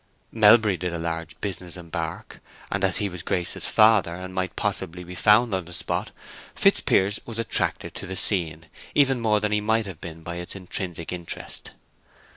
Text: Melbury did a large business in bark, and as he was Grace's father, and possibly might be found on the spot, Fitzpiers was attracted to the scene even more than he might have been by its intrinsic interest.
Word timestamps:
Melbury 0.31 0.77
did 0.77 0.95
a 0.95 0.97
large 0.97 1.39
business 1.41 1.77
in 1.77 1.89
bark, 1.89 2.39
and 2.71 2.83
as 2.83 2.97
he 2.97 3.07
was 3.07 3.21
Grace's 3.21 3.67
father, 3.67 4.15
and 4.15 4.35
possibly 4.55 5.03
might 5.03 5.07
be 5.09 5.13
found 5.13 5.53
on 5.53 5.65
the 5.65 5.73
spot, 5.73 6.09
Fitzpiers 6.55 7.19
was 7.27 7.37
attracted 7.37 7.93
to 7.93 8.07
the 8.07 8.15
scene 8.15 8.65
even 8.95 9.19
more 9.19 9.39
than 9.39 9.51
he 9.51 9.61
might 9.61 9.85
have 9.85 10.01
been 10.01 10.23
by 10.23 10.37
its 10.37 10.55
intrinsic 10.55 11.13
interest. 11.13 11.73